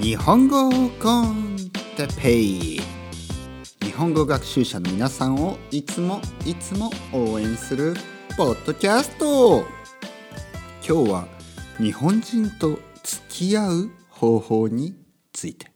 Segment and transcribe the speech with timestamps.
[0.00, 1.56] 日本語コン
[1.96, 2.80] テペイ。
[3.82, 7.94] 日本語学習者の皆さんをいつもいつも応援する
[8.36, 9.64] ポッドキャスト。
[10.86, 11.28] 今日は
[11.78, 14.94] 日本人と付き合う方法に
[15.32, 15.70] ついて。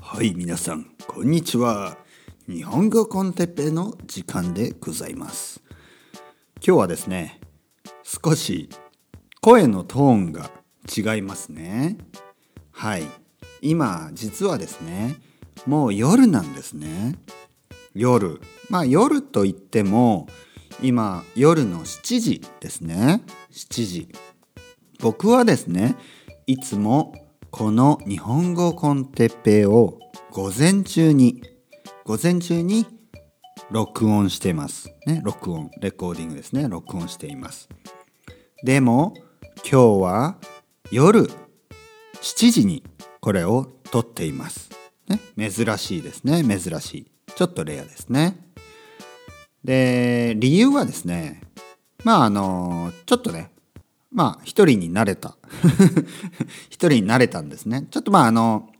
[0.00, 1.98] はい皆さんこんにちは。
[2.48, 5.62] 日本語コンテッペの時間でございます。
[6.56, 7.40] 今日はですね
[8.02, 8.68] 少し
[9.40, 10.50] 声のトーンが
[10.88, 11.96] 違いますね。
[12.72, 13.02] はい。
[13.62, 15.16] 今実はですね
[15.66, 17.18] もう夜なんですね。
[17.94, 18.40] 夜。
[18.68, 20.28] まあ夜といっても
[20.82, 23.22] 今夜の7時ですね。
[23.52, 24.08] 7時。
[25.00, 25.96] 僕はですね
[26.46, 27.14] いつも
[27.50, 29.98] この日本語コンテッペを
[30.30, 31.42] 午前中に
[32.04, 32.86] 午前中に
[33.70, 34.94] 録音しています。
[35.06, 36.68] ね録音レコーディングですね。
[36.68, 37.68] 録音しています。
[38.64, 39.14] でも
[39.56, 40.36] 今日は
[40.90, 41.30] 夜
[42.20, 42.82] 7時に
[43.20, 44.70] これを撮っています。
[45.08, 47.10] ね、珍しいですね珍しい。
[47.34, 48.36] ちょっとレアですね。
[49.62, 51.42] で理由はですね
[52.02, 53.50] まああのちょっとね
[54.10, 55.36] まあ一人になれた
[56.70, 57.86] 一人になれたんですね。
[57.90, 58.70] ちょっとまああの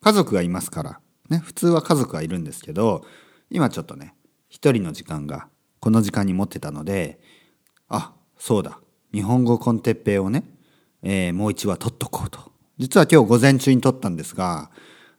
[0.00, 3.04] 家族がいますからね普通は家族がいるんですけど
[3.50, 4.14] 今ちょっとね
[4.48, 5.48] 一人の時間が
[5.80, 7.20] この時間に持ってたので
[7.88, 8.80] あそうだ
[9.12, 10.44] 日本語コンテッペイをね、
[11.02, 12.52] えー、もう一話取っとこうと。
[12.78, 14.70] 実は今日午前中に撮ったんですが、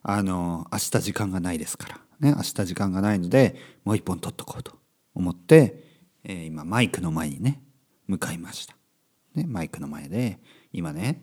[0.02, 2.00] あの、明日時間がないですから。
[2.20, 3.56] ね、明日時間がないので、
[3.86, 4.74] もう一本撮っとこうと
[5.14, 5.84] 思って、
[6.24, 7.62] えー、今マイクの前にね、
[8.08, 8.76] 向かいました。
[9.36, 10.40] ね、マイクの前で、
[10.74, 11.22] 今ね、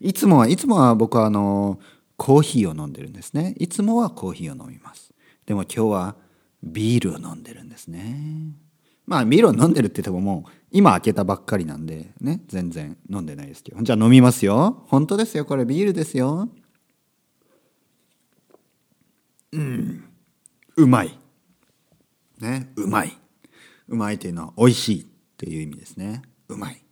[0.00, 1.80] いつもは、いつもは僕はあの、
[2.16, 3.54] コーヒーを飲んでるんですね。
[3.58, 5.12] いつもはコーヒーを飲みます。
[5.46, 6.16] でも今日は
[6.62, 8.52] ビールを飲んでるんですね。
[9.08, 13.82] まあビール飲んでるって言ってももう今開けたばっかりなんでね全然飲んでないですけど。
[13.82, 14.84] じゃあ飲みますよ。
[14.88, 15.46] 本当ですよ。
[15.46, 16.50] これビールですよ。
[19.52, 20.04] うん。
[20.76, 21.18] うまい。
[22.38, 22.70] ね。
[22.76, 23.16] うまい。
[23.88, 25.06] うまいというのは美味しいっ
[25.38, 26.20] ていう意味ですね。
[26.48, 26.84] うまい。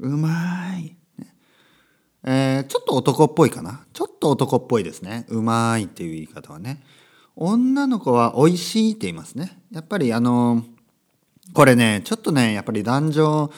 [0.00, 1.34] うまい、ね、
[2.24, 3.86] えー、ちょっと男っぽいかな。
[3.94, 5.24] ちょっと男っぽいですね。
[5.30, 6.82] うまいっていう言い方はね。
[7.36, 9.58] 女の子は美味しいって言いますね。
[9.70, 10.79] やっぱりあのー
[11.52, 13.50] これね、ちょっとね、やっぱり男女、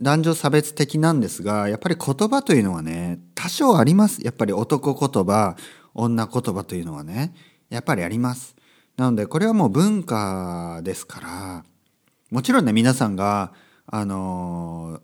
[0.00, 4.24] 男女差別的なんですが、やっぱり言葉というのはね、多少あります。
[4.24, 5.56] やっぱり男言葉、
[5.94, 7.34] 女言葉というのはね、
[7.70, 8.56] やっぱりあります。
[8.96, 11.64] なので、これはもう文化ですから、
[12.30, 13.52] もちろんね、皆さんが、
[13.86, 15.00] あのー、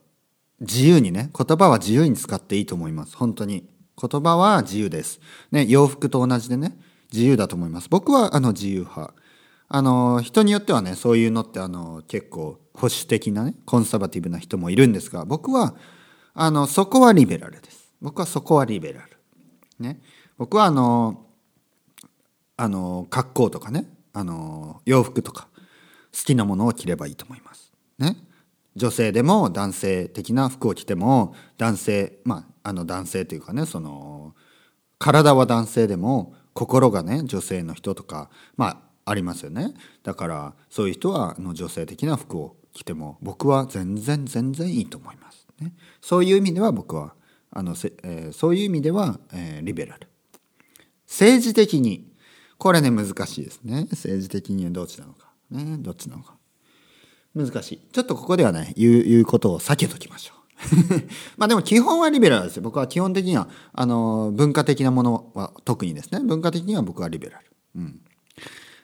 [0.60, 3.16] 自由にね、言葉は自由に使っていいと思います。
[3.16, 3.69] 本当に。
[4.00, 5.20] 言葉は自由です。
[5.50, 6.78] ね、洋服と同じでね、
[7.12, 7.88] 自由だと思います。
[7.90, 9.14] 僕はあの自由派。
[9.69, 15.75] あの人によってはねそういうのってあの結構保守的なねコンサバティブな人もいるんですが僕は
[16.34, 17.93] あのそこはリベラルです。
[18.01, 19.17] 僕はそこはリベラル。
[19.81, 20.01] ね。
[20.39, 21.27] 僕はあの
[22.56, 25.49] あの格好とかねあの洋服とか
[26.17, 27.73] 好きなものを着ればいいと思います。
[27.99, 28.17] ね。
[28.77, 34.35] 女性でも男性的な服を着ても男性まああの男性というかねその
[34.99, 39.74] 体は男性でも心がね女性の人とかまあありますよね。
[40.02, 47.14] だからそういう人はの女性的な服を着ても僕は全然全然いいと思います、ね、そういう意味では僕は
[47.50, 50.06] あのせ、えー、そういう意味では、えー、リベラル。
[51.06, 52.12] 政治的に
[52.58, 53.86] これね難しいですね。
[53.91, 55.32] 政治的にはどっちなのか。
[55.50, 56.34] ねどっちなのか。
[57.34, 57.80] 難しい。
[57.92, 60.38] ちょっとここではね言う言うことを避けときましょう。
[61.38, 62.62] まあでも基本はリベラルですよ。
[62.62, 66.20] 僕は基本的にはあの文化的なものは特にですね。
[66.20, 67.46] 文化的には僕はリベラル。
[67.76, 68.00] うん。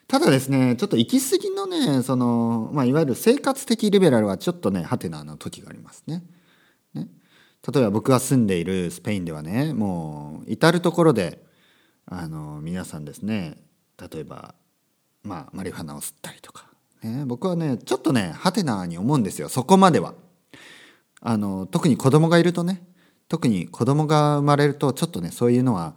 [0.07, 6.23] ただですね、ちょっと行き過ぎのね、その、まあ、いわゆる生活的リベラルはちょっとね、ハテナの時がありますね。
[6.93, 7.07] ね。
[7.73, 11.43] 例えば僕が住んでいるスペインではね、もう至る所で、
[12.05, 13.57] あの、皆さんですね、
[13.99, 14.53] 例えば、
[15.23, 16.69] まあ、マリファナを吸ったりとか、
[17.01, 20.13] ね、僕はね、ちょっとね、ハテナに思うんですよ、そこまでは。
[21.21, 22.85] あの、特に子供がいるとね、
[23.27, 25.95] 特に子供が生まれると、ちょっとね、そういうのは、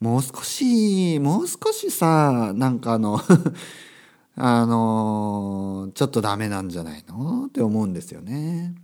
[0.00, 3.20] もう少し、もう少しさ、なんかあの
[4.38, 7.46] あのちょっとダメなんじゃないの？
[7.46, 8.74] って思うんですよね。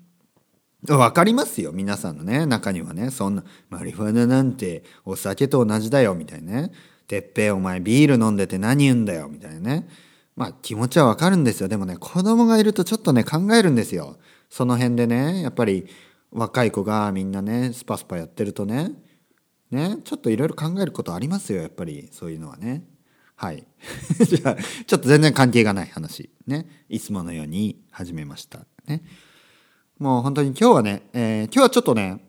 [0.88, 1.70] わかりますよ。
[1.72, 6.72] 皆さんのね、中にはね、そんな、マリファナなんてお酒と同じだよ、みたいなね。
[7.06, 9.88] てっぺいお前ビール飲んでて何言うんだよ、みたいなね。
[10.34, 11.68] まあ気持ちはわかるんですよ。
[11.68, 14.16] でもね、子供がいるとちょっとね、考えるんですよ。
[14.48, 15.86] その辺でね、やっぱり
[16.30, 18.92] 若い子がみんなね、スパスパやってるとね、
[19.72, 22.08] ね、ちょっといろいろ考えることありますよやっぱり。
[22.12, 22.84] そういうのはね。
[23.34, 23.66] はい。
[24.24, 26.84] じゃあちょっと全然関係がない話ね。
[26.90, 28.66] いつものように始めました。
[28.86, 29.02] ね。
[29.98, 32.22] もう本当に今日はね、えー、今日はちょっとね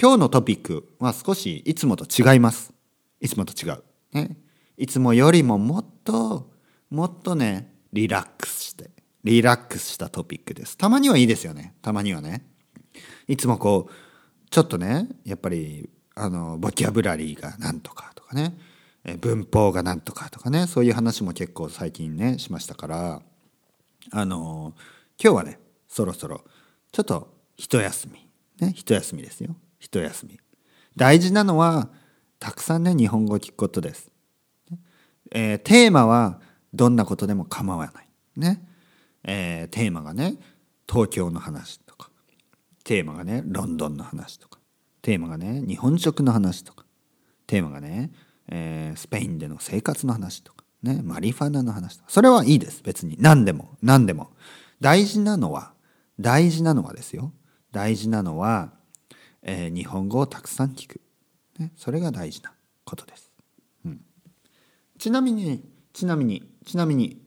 [0.00, 2.72] 今日のトピックは少しいつもと違います。
[3.18, 3.82] いつもと違う、
[4.12, 4.36] ね、
[4.76, 6.52] いつもよりももっと
[6.90, 8.90] もっとねリラックスして
[9.24, 10.76] リラックスしたトピックです。
[10.76, 11.74] たまにはいいですよね。
[11.80, 12.46] たまにはね。
[13.26, 13.92] いつもこう
[14.50, 15.88] ちょっとねやっぱり
[16.20, 18.56] あのボキャブラリーがなんとかとかね。
[19.20, 20.66] 文法がなんとかとかね。
[20.66, 23.22] そういう話も結構最近ねしましたから。
[24.12, 24.74] あの
[25.22, 25.58] 今日はね
[25.88, 26.42] そろそろ
[26.92, 28.28] ちょっと一休み。
[28.60, 29.56] ね一休みですよ。
[29.78, 30.38] 一休み。
[30.96, 31.88] 大事なのは
[32.38, 34.10] たくさんね日本語を聞くことです、
[35.30, 36.40] えー、テーマは
[36.74, 38.08] どんなことでも構わない。
[38.36, 38.62] ね、
[39.24, 40.36] えー、テーマがね
[40.88, 42.10] 東京の話とか。
[42.84, 44.59] テーマがねロンドンの話とか。
[45.02, 46.84] テーマがね日本食の話とか。
[47.46, 48.12] テーマがね、
[48.48, 50.64] えー、スペインでの生活の話とか。
[50.82, 52.10] ねマリファナの話とか。
[52.10, 53.16] それはいいです別に。
[53.18, 53.76] 何でも。
[53.82, 54.30] 何でも。
[54.80, 55.72] 大事なのは
[56.18, 57.32] 大事なのはですよ。
[57.72, 58.72] 大事なのは、
[59.42, 61.00] えー、日本語をたくさん聞く、
[61.58, 62.52] ね、それが大事な
[62.84, 63.30] ことです、
[63.84, 64.00] うん、
[64.98, 67.22] ちなみにちなみにちなみに、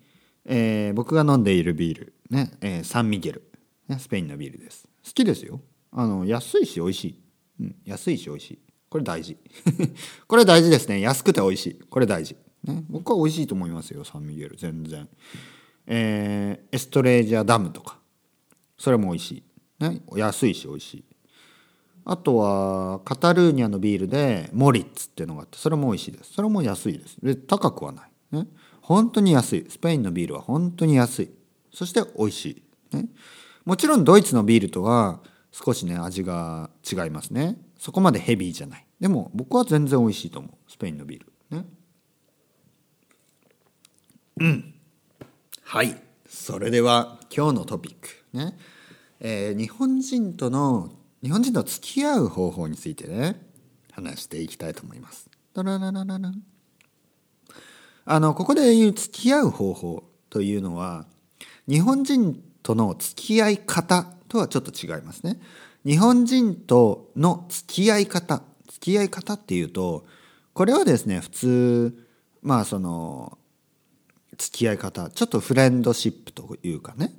[0.46, 2.14] えー、僕が飲んでいるビール。
[2.30, 3.44] ね、えー、サンミゲル、
[3.88, 4.88] ね、スペインのビールです。
[5.06, 5.62] 好きですよ。
[5.92, 7.23] あの安いし美味しい、
[7.63, 8.60] うん、安いし美味しい。
[8.89, 9.38] これ大事。
[10.27, 11.00] これ大事ですね。
[11.00, 11.80] 安くて美味しい。
[11.89, 14.56] これ大事、ね、僕は美味しいと思いますよサンミゲル。
[14.57, 15.10] 全然。
[15.88, 18.00] えー、エストレージャダムとか。
[18.77, 19.31] それも美味し
[19.80, 21.06] い、ね、安いし美味しい。
[22.06, 26.33] あとはカタルーニャのビールでモリッツっていうのがあってそれも美味しいです。
[26.33, 27.18] それも安いです。
[27.24, 28.48] で高くはない、ね、
[28.81, 29.65] 本当に安い。
[29.69, 31.31] スペインのビールは本当に安い。
[31.74, 33.06] そして美味しい、ね、
[33.65, 35.21] もちろんドイツのビールとは
[35.54, 37.58] 少しね味が違いますね。
[37.78, 38.86] そこまでヘビーじゃない。
[39.00, 40.72] でも僕は全然美味しいと思う。
[40.72, 41.58] スペインのビール。
[41.58, 41.66] ね。
[44.38, 44.74] うん。
[45.64, 45.96] はい。
[46.28, 48.10] それでは今日のトピック。
[48.36, 48.58] ね、
[49.20, 50.90] えー、日本人との
[51.22, 53.40] 日本人と付き合う方法についてね
[53.92, 55.30] 話していきたいと思います。
[58.06, 61.06] あのここで言う付き合う方法というのは
[61.68, 65.39] 日本人との付き合い方とはちょっと違いますね。
[65.86, 70.06] 日本人との付き合い方付き合い方っていうと
[70.54, 72.07] これはですね普通
[72.42, 73.38] まあその
[74.38, 77.12] 付き合い方ちょっとフレンドシップというかね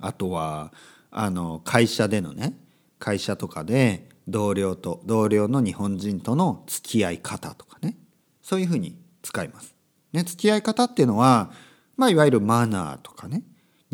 [0.00, 0.72] あとは
[1.10, 2.54] あの会社でのね
[2.98, 7.96] 会社とかで同僚と同僚の日本人との付き合い方とかね
[8.42, 9.74] そういうふうに使います。
[10.12, 11.50] ね、付き合い方っていうのは、
[11.96, 13.42] まあ、いわゆるマナーとかね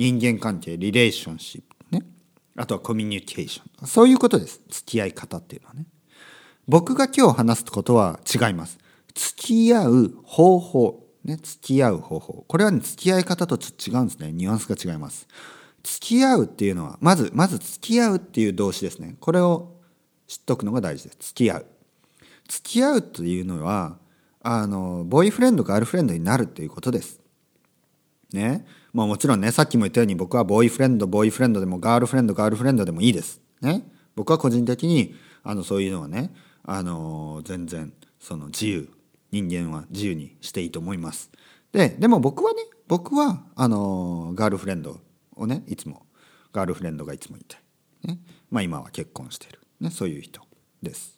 [0.00, 2.06] 人間関係リレーションシップね
[2.56, 5.84] あとはコミュニケーションそういうことです付き合い方っていうのはね。
[6.66, 8.78] 僕が今日話すことは違います。
[9.14, 12.44] 付き合う方法ね、付き合う方法。
[12.48, 14.32] これはね、付き合い方とちょっと違うんですね。
[14.32, 15.28] ニュアンスが違います。
[15.82, 19.16] 付き合うっていうのは、まず、まず付き合うっていう動詞ですね。
[19.20, 19.76] これを
[20.26, 21.18] 知っとくのが大事です。
[21.20, 21.66] 付き合う。
[22.48, 23.98] 付き合うというのは、
[24.42, 27.19] あの、ボーイフレンド、ガールフレンドになるっていうことです。
[28.32, 28.66] ね。
[28.92, 33.40] まあもちろんね、さっきも言ったように僕はボーイフレンド、ボーイフレンドでもガールフレンド、ガールフレンドでもいいです。
[33.60, 33.84] ね。
[34.16, 36.32] 僕は個人的に、あの、そういうのはね、
[36.64, 38.88] あの、全然、その自由
[39.32, 41.30] 人間は自由にしていいと思います。
[41.72, 45.00] ででも僕はね僕はあのガールフレンド
[45.36, 46.06] をねいつも
[46.52, 47.56] ガールフレンドがいつもいて、
[48.02, 48.18] ね
[48.50, 50.40] まあ、今は結婚してる、ね、そういう人
[50.82, 51.16] です。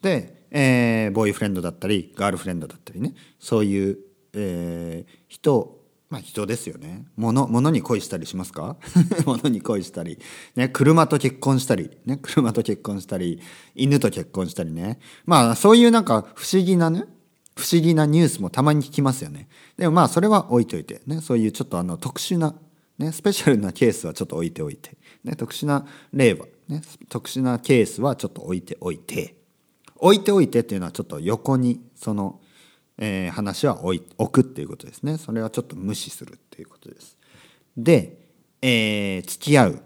[0.00, 3.98] で、えー、ボーイフレンドだったりガールフレンドだったりねそういう、
[4.34, 7.06] えー、人まあ人ですよね。
[7.16, 8.76] 物、物に恋したりしますか？
[9.26, 10.18] 物に恋したり。
[10.54, 11.90] ね、車と結婚したり。
[12.04, 13.40] ね、車と結婚したり。
[13.74, 14.98] 犬と結婚したりね。
[15.26, 17.04] まあそういうなんか不思議なね、
[17.56, 19.48] 不思議なニュースもたまに聞きますよね。
[19.76, 22.54] でもまあそれは置いといて、ね、そういうちょっとあの特殊な、
[22.98, 29.36] ね、スペシャルなケースはちょっと置いておいて、ね、特殊な例は、ね、特殊なケースはちょっと置いておいて、
[29.96, 32.40] 置いておいてっていうのはちょっと横にその、
[32.98, 35.18] えー、話は置い置くっていうことですね。
[35.18, 37.16] それはちょっと無視するっていうことです。
[37.76, 38.18] で、
[38.62, 39.82] えー、付き合う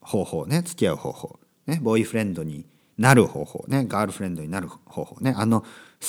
[0.00, 1.38] 方法ね、付き合う方法。
[1.66, 2.64] ね、ボーイフレンドに
[2.96, 5.34] なる方法ね、ガールフレンドになる方法ね。
[5.36, 5.66] あの、好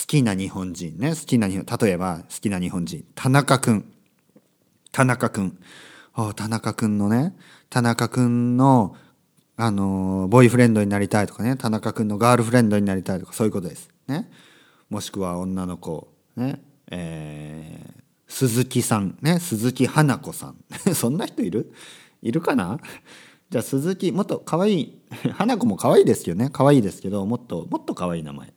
[0.08, 1.10] きな日本人ね。
[1.10, 3.06] 好きな日例えば好きな日本人。
[3.16, 3.92] 田中君
[4.92, 5.58] 田中君
[6.36, 7.36] 田中君のね。
[7.70, 8.96] 田中君の
[9.60, 11.56] あのボーイフレンドになりたいとかね。
[11.56, 13.90] 田中君のガールフレンドになりたいとかそういうことです。
[14.08, 14.30] ね。
[14.90, 20.56] もしくは女の子ねえー、鈴木さんね鈴木花子さん。
[20.96, 21.74] そんな人いる？
[22.22, 22.80] いるかな？
[23.50, 25.00] じゃあ鈴木もっと可愛い
[25.34, 26.50] 花子も可愛いですけどね。
[26.52, 28.54] 可愛いですけどもっともっと可愛い名前。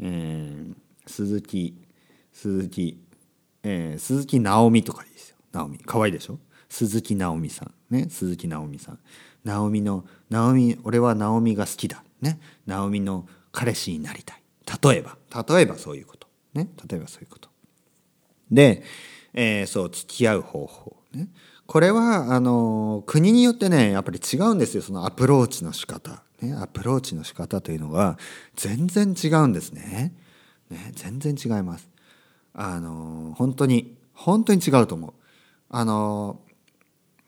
[0.00, 0.74] えー、
[1.06, 1.76] 鈴木
[2.32, 3.02] 鈴木、
[3.62, 5.36] えー、鈴木直美とかいいですよ。
[5.52, 5.78] 直美。
[5.78, 6.38] 可愛いでしょ？
[6.68, 7.74] 鈴木直美さん。
[7.94, 8.98] ね鈴木直美さん。
[9.44, 12.02] 直美の直美俺は直美が好きだ。
[12.20, 14.42] ねナオミの彼氏になりたい。
[14.82, 15.16] 例えば。
[15.48, 16.28] 例えばそういうこと。
[16.54, 16.68] ね。
[16.88, 17.48] 例えばそういうこと。
[18.50, 18.82] で、
[19.34, 20.96] えー、そう付き合う方法。
[21.12, 21.28] ね。
[21.66, 24.82] これはあの国によってねやっぱり違うんですよ。
[24.82, 26.22] そのアプローチの仕方。
[26.40, 26.54] ね。
[26.54, 28.18] アプローチの仕方というのが
[28.56, 30.14] 全然違うんですね。
[30.70, 30.92] ね。
[30.94, 31.88] 全然違います。
[32.54, 35.12] あの本当に本当に違うと思う。
[35.70, 36.40] あの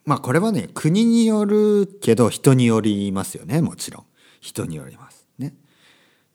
[0.07, 3.61] まあこれはね国によるけど人によりますよね。
[3.61, 4.05] もちろん。
[4.41, 5.20] 人によります。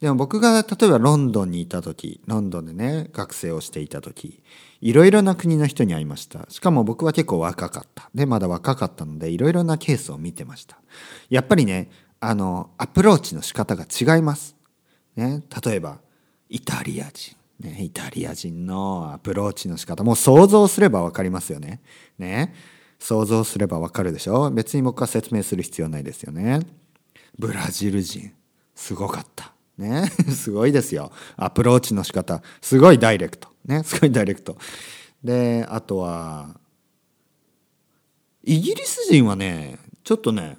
[0.01, 4.43] でも僕が例えばロンドンにいた時ロンドンでね学生をしていた時
[4.81, 6.45] いろいろな国の人に会いました。
[6.49, 8.09] しかも僕は結構若かった。
[8.13, 10.77] でまだ若かったのでいろいろなケースを見てました。
[11.29, 14.55] やっぱりねあのアプローチの仕方が違います。
[15.15, 15.99] ね例えば
[16.49, 17.35] イタリア人。
[17.57, 20.03] ね、イタリア人のアプローチの仕方。
[20.03, 21.81] もう想像すれば分かりますよね。
[22.19, 22.53] ね
[22.99, 24.51] 想像すれば分かるでしょ？
[24.51, 26.59] 別に僕は説明する必要ないですよね。
[27.39, 28.33] ブラジル人。
[28.75, 29.54] すごかった。
[29.77, 31.11] ね すごいですよ。
[31.35, 33.49] アプローチの仕方すごいダイレクト。
[33.65, 34.57] ねすごいダイレクト。
[35.23, 36.59] であとは
[38.43, 40.57] イギリス人はねちょっとね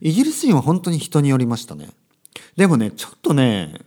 [0.00, 1.90] イギリス人は本当に人によりましたね。
[2.56, 3.80] でもねちょっとね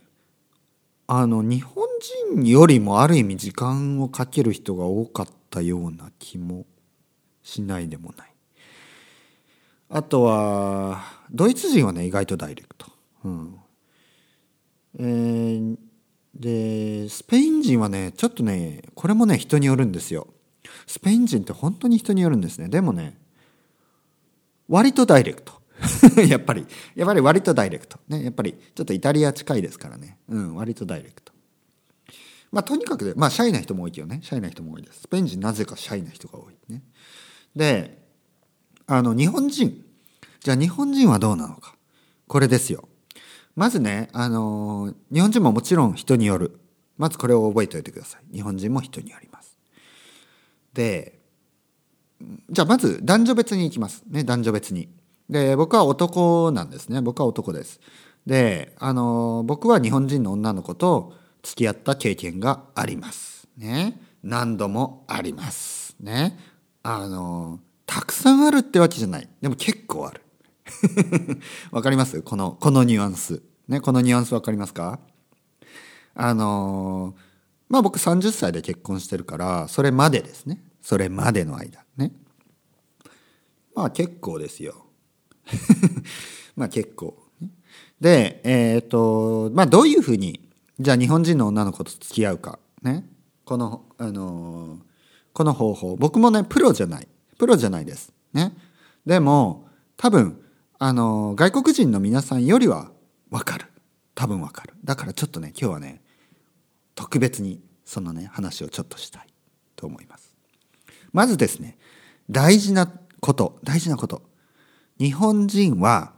[1.06, 1.86] あの日本
[2.32, 6.66] 人よりもある意味時間をかける人が多かったような気も
[7.42, 8.34] しないでもない。
[9.90, 12.93] あとはドイツ人はね意外とダイレクト。
[13.24, 13.56] うん。
[14.98, 15.76] えー、
[16.34, 20.28] でスペイン人はねちょっとねこれもね人によるんですよ。
[20.86, 22.68] スペイン人って本当に人によるんですね。
[22.68, 23.18] でもね
[24.68, 25.52] 割とダイレクト。
[26.28, 26.66] やっぱり。
[26.94, 27.98] やっぱり割とダイレクト。
[28.08, 30.18] ねやっぱりちょっとイタリア近いですからね。
[30.28, 31.32] うん割とダイレクト。
[32.52, 34.20] まあとにかくまあシャイな人も多いけどね。
[34.22, 35.00] シャイな人も多いです。
[35.00, 36.54] スペイン人なぜかシャイな人が多い。
[36.68, 36.82] ね。
[37.54, 38.02] で
[38.86, 39.84] あの日本人。
[40.40, 41.74] じゃあ日本人はどうなのか。
[42.26, 42.88] これですよ。
[43.56, 46.60] まずねあの日本人ももちろん人による。
[46.96, 48.34] まずこれを覚えておいてください。
[48.34, 49.58] 日本人も人によります。
[50.72, 51.18] で
[52.50, 54.04] じゃあまず男女別にいきます。
[54.08, 54.88] ね男女別に。
[55.28, 57.00] で僕は男なんですね。
[57.00, 57.80] 僕は男です。
[58.26, 63.48] であの僕は日本人の女の子と付き合った経験があります。
[63.56, 64.00] ね。
[64.22, 65.96] 何度もあります。
[66.00, 66.38] ね。
[66.82, 69.28] あのたくさんあるってわけじゃない。
[69.40, 70.23] でも結構ある。
[71.70, 72.22] わかります？
[72.22, 74.98] このこのニュアンスねこのニュアンスわかりますか？
[76.14, 77.14] あの
[77.68, 82.12] まあ僕30歳で結婚してるからそれまでですねそれまでの間ね
[83.74, 84.86] まあ結構ですよ
[86.56, 87.24] まあ結構。
[88.00, 92.58] で、えっ、ー、と、まあどういうふうに、じゃあ日本人の女の子と付き合うか。
[92.82, 93.04] ね。
[93.44, 94.78] この、あの
[95.32, 95.96] この方法。
[95.96, 97.08] 僕もね、プロじゃない。
[97.38, 98.12] プロじゃないです。
[98.32, 98.52] ね。
[99.06, 100.40] でも、多分、
[100.86, 102.90] あの外国人の皆さんよりは
[103.30, 103.64] わかる。
[104.14, 104.74] 多分わかる。
[104.84, 106.02] だからちょっとね、今日はね、
[106.94, 109.26] 特別にそのね、話をちょっとしたい
[109.76, 110.36] と思います。
[111.10, 111.78] まずですね、
[112.28, 112.86] 大事な
[113.20, 114.24] こと、大事なこと。
[114.98, 116.12] 日本人は、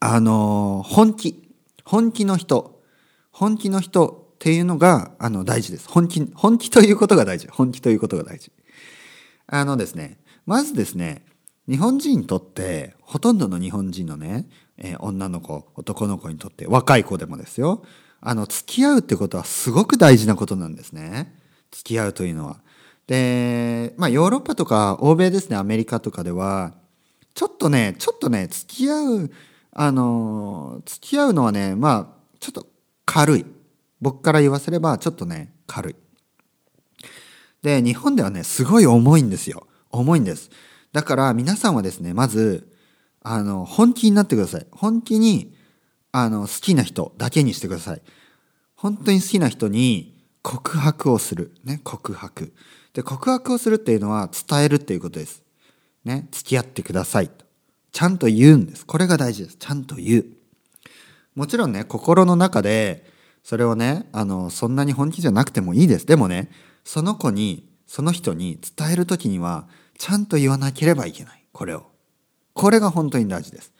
[0.00, 1.48] あの、本気、
[1.84, 2.82] 本気の人、
[3.30, 5.88] 本気の人っていうのが、あの、大事です。
[5.88, 7.46] 本気、本気ということが大事。
[7.46, 8.50] 本気ということが大事。
[9.46, 11.27] あのですね、まずですね、
[11.68, 14.48] 日本人にとって、ほとんどの日本人のね、
[14.78, 17.84] えー、女の子、男の子にとって、若い子でもですよ、
[18.20, 21.36] あの、付き合うってことはすごく大事なことなんですね。
[21.70, 22.60] 付き合うというのは。
[23.06, 26.74] で、まあ、ヨーロッパとか欧米ですね、アメリカとかでは、
[27.34, 29.30] ちょっとね、ちょっとね、付き合う、
[29.72, 32.66] あの、付き合うのはね、まあ、ちょっと
[33.04, 33.46] 軽い。
[34.00, 35.96] 僕から言わせれば、ちょっとね、軽い。
[37.62, 39.66] で、日本ではね、すごい重いんですよ。
[39.90, 40.50] 重いんです。
[40.92, 42.72] だから皆さんはですね、まず、
[43.20, 44.66] あの、本気になってください。
[44.70, 45.54] 本気に、
[46.12, 48.02] あの、好きな人だけにしてください。
[48.74, 51.52] 本当に好きな人に告白をする。
[51.64, 52.52] ね、告白。
[52.94, 55.42] で、告白をするっていうのは伝えるっていうことです。
[56.04, 57.44] ね、付き合ってくださいと。
[57.92, 58.86] ちゃんと言うんです。
[58.86, 59.56] これが大事です。
[59.56, 60.26] ちゃんと言う。
[61.34, 63.04] もちろんね、心の中で、
[63.42, 66.06] それをね、あの、そんなに本気じゃなくてもいいです。
[66.06, 66.50] でもね、
[66.84, 69.68] その子に、その人に伝える時には、
[69.98, 71.44] ちゃんと言わなければいけない。
[71.52, 71.86] これを。
[72.54, 73.72] これが本当に大事です。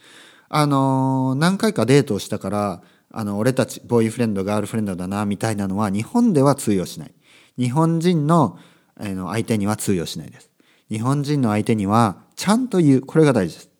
[0.49, 7.15] あの、何回かデートをしたから、あの、俺たち、ボーイフレンド、ガールフレンドだな、みたいなのは、日本では通用しない。
[7.57, 8.59] 日本人の、
[9.01, 10.51] えの相手には通用しないです。
[10.91, 13.01] 日本人の相手にはちゃんと言う。
[13.03, 13.71] これが大事です。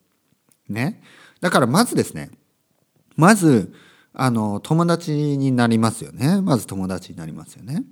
[0.69, 1.01] ね。
[1.41, 2.31] だからまずですね、
[3.15, 3.73] まず、
[4.13, 6.41] あの、友達になりますよね。
[6.41, 7.83] まず友達になりますよね。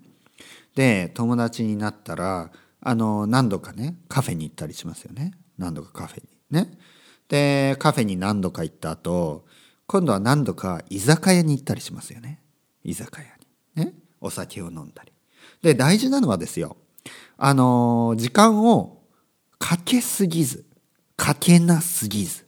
[0.75, 2.51] で、友達になったら、
[2.87, 5.33] あの、何度かね、カフェに行ったりしますよね。
[5.57, 6.29] 何度かカフェに。
[6.49, 6.71] ね。
[7.27, 9.45] で、カフェに何度か行った後、
[9.87, 12.39] 今度は何度か居酒屋に行ったりしますよね。
[12.85, 13.25] 居酒屋
[13.83, 13.87] に。
[13.87, 13.93] ね。
[14.21, 15.11] お酒を飲んだり。
[15.61, 16.77] で大事なのはですよ。
[17.37, 19.01] あの時間を
[19.59, 20.65] かけすぎず
[21.17, 22.45] かけなすぎず。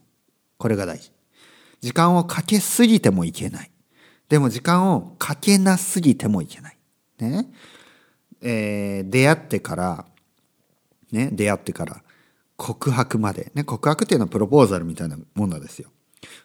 [0.58, 1.12] これが大事。
[1.81, 3.72] 時間をかけすぎてもいけない。
[4.29, 6.77] でも時間をかけなすぎてもいけない。
[7.19, 7.51] ね。
[8.41, 10.05] えー、出会ってから
[11.12, 12.04] ね出会ってから
[12.58, 13.51] 告白まで。
[13.56, 15.89] ね告白っていうのはプロポーザルみたいなものですよ。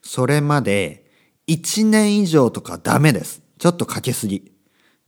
[0.03, 1.11] それまで
[1.49, 3.43] 1年以上とかダメです。
[3.59, 4.53] ちょっとかけすぎ。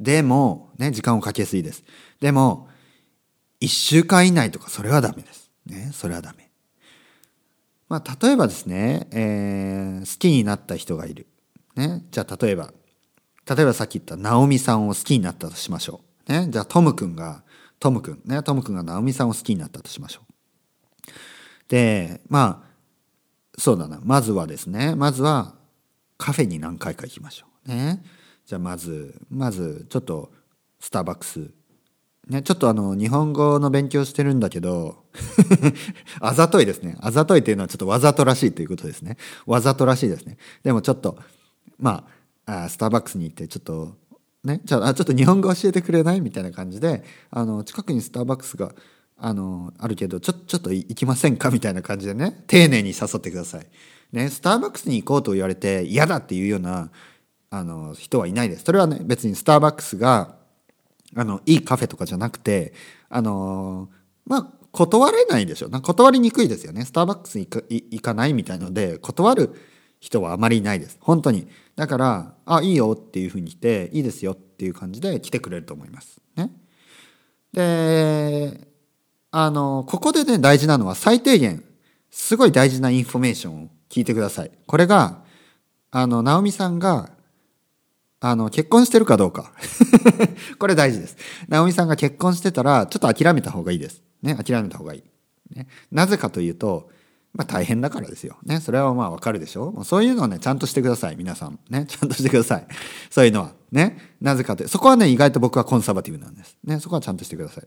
[0.00, 1.84] でもね時間をかけすぎです。
[2.20, 2.68] でも
[3.60, 5.50] 1週間以内とかそれはダメです。
[5.66, 6.50] ねそれはダメ。
[7.88, 11.26] まあ例えばですね、えー、好きになった人がいる。
[11.76, 12.72] ねじゃあ例えば
[13.48, 16.32] 例えばさっき言った直美さんを好きになったとしましょう。
[16.32, 17.44] ねじゃあトムくんが
[17.78, 20.32] トムくんねトムくんが直美さんを好きになったとしましょう。
[21.68, 22.66] でまあ
[23.58, 24.00] そうだな。
[24.02, 25.54] まずはですねまずは
[26.18, 27.68] カフェに何回か行きましょう。
[27.68, 28.02] ね。
[28.44, 30.30] じゃあまずまずちょっと
[30.80, 31.50] スターバックス。
[32.28, 35.04] ね、ちょっとあの日本語の勉強してるんだけど
[36.20, 36.96] あざといですね。
[37.00, 39.16] あざといっていうのはちょっとわざとらしいということですね。
[39.46, 40.36] わざとらしいですね。
[40.64, 41.18] でもちょっと
[41.78, 42.04] ま
[42.46, 43.96] ああスターバックスに行ってちょっと
[44.44, 46.20] ねじゃあちょっと日本語教えてくれない？
[46.20, 48.72] みたいな感じであの近くにスターバックスが
[49.18, 51.50] あのあるけどちょちょっと行きませんか？
[51.50, 53.66] みたいな感じでね丁寧に誘ってください。
[54.12, 56.90] ねスターバックスに行こうと言われて嫌だっていうような
[57.50, 58.64] あの人はいないです。
[58.64, 60.36] それはね別にスターバックスが
[61.14, 62.74] あのいいカフェとかじゃなくて
[63.08, 63.88] あの
[64.26, 69.54] まあ断れないでしょ断りにくいですよねスターバックスに行かないみたいので断る
[70.00, 76.52] 人はあまりいないです本当にだから「あいいよ」っていうふうに来て「いいですよ」っていう感じで来てくれると思いますね
[77.52, 78.66] で
[79.38, 81.62] あの、ここでね、大事なのは最低限、
[82.10, 84.50] すごい大事なインフォメーションを聞いてください。
[84.66, 85.24] これが、
[85.90, 87.10] あの、ナオミさんが、
[88.18, 89.52] あの、結婚してるかどうか。
[90.58, 91.18] これ大事です。
[91.48, 94.02] ナオミさんが結婚してたら、ちょっと諦めた方がいいです。
[94.22, 95.02] ね、諦めた方がいい。
[95.54, 96.88] ね、なぜかというと、
[97.36, 98.38] まあ大変だからですよ。
[98.44, 99.84] ね、それはまあわかるでしょ？
[99.84, 101.16] そういうのはね、ちゃんとしてください。
[101.16, 101.58] 皆さん。
[101.68, 102.66] ね、ちゃんとしてください。
[103.10, 103.52] そういうのは。
[103.72, 106.56] ね、なぜかというそこはね、意外と僕はコンサバティブなんです。
[106.64, 107.64] ね、そこはちゃんとしてください。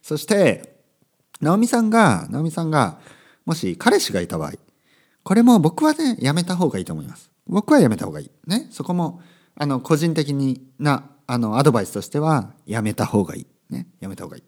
[0.00, 0.80] そして、
[1.40, 2.98] 直美さんが、直美さんが、
[3.44, 4.52] もし彼氏がいた場合、
[5.24, 7.30] これも僕はね、やめた方がいいと思います。
[7.46, 8.30] 僕はやめた方がいい。
[8.46, 8.68] ね。
[8.70, 9.20] そこも、
[9.56, 13.46] あの、個人的にな、あの、アドバイスとしては、やめた方がいい。
[13.68, 13.88] ね。
[14.00, 14.42] やめた方がいい。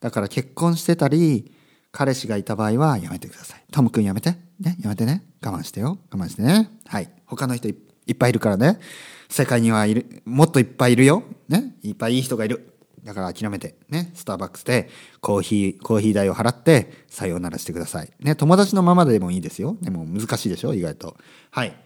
[0.00, 1.52] だから結婚してたり、
[1.92, 3.64] 彼氏がいた場合はやめてください。
[3.70, 4.36] トム君やめて。
[4.58, 4.76] ね。
[4.80, 5.22] やめてね。
[5.44, 5.98] 我慢してよ。
[6.10, 6.70] 我慢してね。
[6.86, 7.10] はい。
[7.26, 8.80] 他の人いっぱいいるからね。
[9.28, 11.22] 世界にはいる、もっといっぱいいるよ。
[11.48, 11.76] ね。
[11.82, 12.70] いっぱいいい人がいる。
[13.04, 14.88] だから諦めて、ね、スターバックスで
[15.20, 18.10] コーヒー、コーヒー代を払ってさようならしてください。
[18.20, 19.76] ね、友達のままでもいいですよ。
[19.82, 20.72] でも難しいでしょ？
[20.72, 21.16] 意外と。
[21.50, 21.76] はい。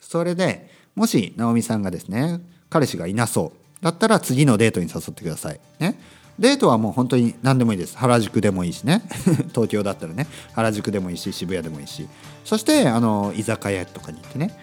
[0.00, 3.84] それで、もし、直美さんがですね、彼氏がいなそう。
[3.84, 5.60] だったら次のデートに誘ってください。
[5.78, 5.98] ね。
[6.38, 7.96] デートはもう本当に何でもいいです。
[7.96, 9.02] 原宿でもいいしね。
[9.54, 12.08] 東京だったらね、原宿でもいいし、渋谷でもいいし。
[12.44, 14.56] そして、あの、居酒屋とかに行ってね。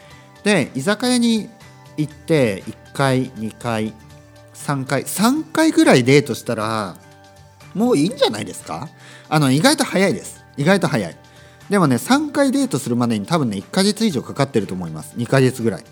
[0.44, 1.50] で、居酒屋に
[1.98, 3.94] 行って、1回、2回、
[4.54, 6.96] 3回3回ぐらいデートしたら
[7.74, 8.90] もういいんじゃないですか？
[9.28, 11.18] あの意外と早いです意外と早い
[11.70, 15.84] でもね3回デートするまでに多分ね1ヶ月以上かかってると思います2ヶ月ぐらい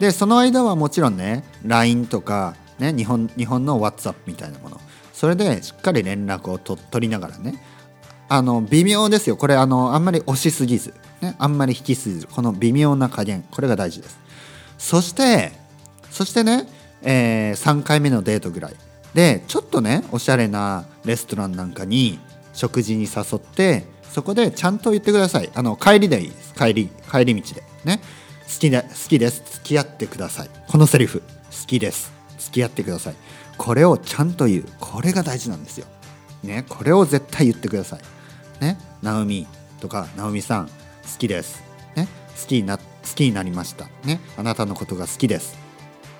[0.00, 4.80] でその間はもちろんね LINE とか、ね、日本日本の WhatsApp みたいなもの
[5.14, 7.62] それでしっかり連絡をと取りながらね。
[8.28, 9.36] あの微妙ですよ。
[9.36, 12.26] これあのあんまり押しすぎず、ね、あんまり引きすぎず。
[12.26, 13.44] この微妙な加減。
[13.50, 14.18] これが大事です。
[14.76, 15.52] そして
[16.10, 16.68] そしてね
[17.06, 18.74] えー、3回目のデートぐらい。
[19.14, 22.18] でちょっとねおしゃれなレストランなんかに
[22.52, 25.50] 食事に誘ってそこでちゃんと言ってください。
[25.54, 26.54] あの帰りでいいです。
[26.54, 27.62] 帰り帰り道で。
[27.84, 28.00] ね。
[28.46, 29.42] 好きで好きです。
[29.46, 30.50] 付き合ってください。
[30.66, 31.20] このセリフ。
[31.20, 32.12] 好きです。
[32.38, 33.14] 付き合ってください。
[33.56, 34.64] これをちゃんと言う。
[34.80, 35.86] これが大事なんですよ。
[36.42, 38.00] ねこれを絶対言ってください。
[38.60, 39.46] ねナオミ
[39.80, 40.72] とかナオミさん好
[41.18, 41.62] きです。
[41.96, 42.08] ね
[42.40, 43.86] 好きにな好きになりました。
[44.04, 45.56] ねあなたのことが好きです。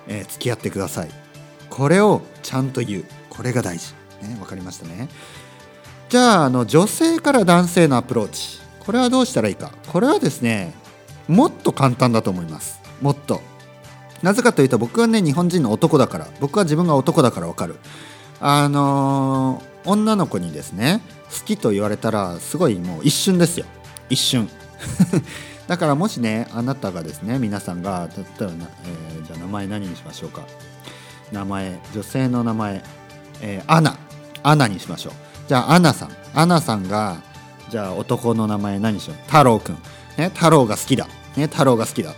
[0.07, 1.09] えー、付き合ってください。
[1.69, 3.05] これをちゃんと言う。
[3.29, 3.93] これが大事。
[4.21, 5.09] ね分かりましたね。
[6.09, 8.59] じゃああの女性から男性のアプローチ。
[8.79, 9.71] これはどうしたらいいか。
[9.87, 10.73] これはですね
[11.27, 12.79] もっと簡単だと思います。
[13.01, 13.41] もっと。
[14.21, 17.75] なぜかというと僕はね日本人の男だから僕は自分が男だから分かる。
[18.39, 23.65] あのー、女の子にですね好きと言われたらすごいもう一瞬ですよ。
[24.09, 24.49] 一瞬。
[25.67, 28.51] だからもしねあなたがですね皆さんが例えば、
[28.83, 30.41] えー、じゃあ名前何にしましょうか。
[31.31, 32.83] 名前女性の名前、
[33.41, 33.97] えー、アナ。
[34.43, 35.13] アナにしましょう。
[35.47, 36.09] じゃあアナさん。
[36.35, 37.17] アナさんが
[37.69, 39.23] じゃあ男の名前何にしよう？
[39.25, 39.77] 太郎くん。
[40.17, 41.07] ね太郎が好きだ。
[41.35, 42.13] ね太郎が好きだ。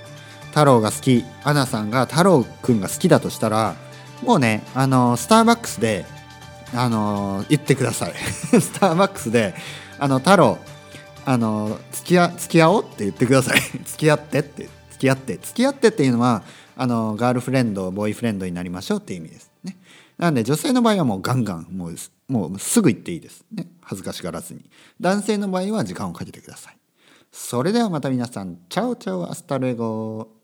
[0.58, 3.76] 太郎が好きアナさんが太郎くんが好きだとしたら
[4.24, 6.04] もうねあのスターバックスで
[6.74, 8.14] あの言ってください。
[8.16, 9.54] スターバックスで
[10.00, 10.58] あの 太郎
[11.28, 13.60] あの付き合付き合おうって言ってください。
[13.86, 15.34] 付き合ってって付き合って。
[15.38, 16.42] 付き合ってっていうのは
[16.76, 19.52] あのガールフレンドボーイフレンドになりましょうっていう意味です。
[19.64, 19.78] ね。
[20.18, 21.96] なんで女性の場合はもうガンガンもう
[22.30, 23.46] もうすぐ言っていいです。
[23.52, 23.68] ね。
[23.82, 24.62] 恥ずかしがらずに。
[25.00, 26.78] 男性の場合は時間をかけてください。
[27.32, 28.58] それではまた皆さん。
[28.70, 30.36] chao chao hasta luego